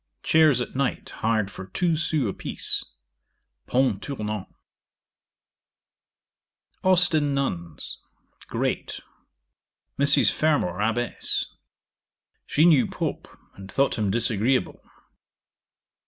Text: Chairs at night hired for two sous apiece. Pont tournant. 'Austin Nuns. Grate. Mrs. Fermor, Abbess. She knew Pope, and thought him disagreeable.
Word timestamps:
Chairs 0.23 0.59
at 0.61 0.75
night 0.75 1.11
hired 1.17 1.51
for 1.51 1.67
two 1.67 1.95
sous 1.95 2.27
apiece. 2.27 2.83
Pont 3.67 4.01
tournant. 4.01 4.47
'Austin 6.83 7.35
Nuns. 7.35 7.99
Grate. 8.47 9.01
Mrs. 9.99 10.33
Fermor, 10.33 10.79
Abbess. 10.81 11.45
She 12.47 12.65
knew 12.65 12.87
Pope, 12.87 13.27
and 13.53 13.71
thought 13.71 13.99
him 13.99 14.09
disagreeable. 14.09 14.81